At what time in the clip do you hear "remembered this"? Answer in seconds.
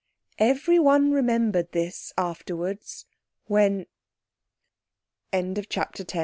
1.11-2.11